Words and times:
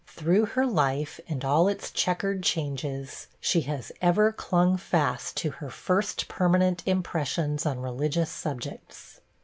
Through 0.07 0.45
her 0.57 0.65
life, 0.65 1.19
and 1.29 1.45
all 1.45 1.67
its 1.67 1.91
chequered 1.91 2.41
changes, 2.41 3.27
she 3.39 3.61
has 3.69 3.91
ever 4.01 4.31
clung 4.33 4.75
fast 4.77 5.37
to 5.37 5.51
her 5.51 5.69
first 5.69 6.27
permanent 6.27 6.81
impressions 6.87 7.67
on 7.67 7.77
religious 7.79 8.31
subjects. 8.31 9.21